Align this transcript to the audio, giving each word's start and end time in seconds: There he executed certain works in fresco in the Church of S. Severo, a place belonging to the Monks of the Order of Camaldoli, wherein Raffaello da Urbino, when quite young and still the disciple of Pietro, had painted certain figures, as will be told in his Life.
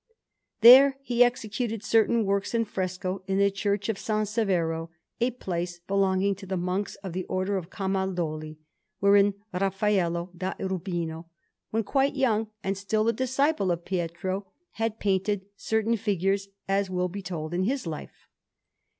There 0.61 0.97
he 1.03 1.23
executed 1.23 1.83
certain 1.83 2.25
works 2.25 2.55
in 2.55 2.65
fresco 2.65 3.21
in 3.27 3.37
the 3.37 3.51
Church 3.51 3.87
of 3.87 3.97
S. 3.97 4.05
Severo, 4.31 4.89
a 5.19 5.29
place 5.29 5.77
belonging 5.77 6.33
to 6.37 6.47
the 6.47 6.57
Monks 6.57 6.95
of 7.03 7.13
the 7.13 7.23
Order 7.25 7.55
of 7.55 7.69
Camaldoli, 7.69 8.57
wherein 8.99 9.35
Raffaello 9.53 10.31
da 10.35 10.55
Urbino, 10.59 11.27
when 11.69 11.83
quite 11.83 12.15
young 12.15 12.47
and 12.63 12.75
still 12.75 13.03
the 13.03 13.13
disciple 13.13 13.69
of 13.69 13.85
Pietro, 13.85 14.47
had 14.71 14.97
painted 14.99 15.45
certain 15.55 15.95
figures, 15.97 16.47
as 16.67 16.89
will 16.89 17.07
be 17.07 17.21
told 17.21 17.53
in 17.53 17.61
his 17.65 17.85
Life. 17.85 18.25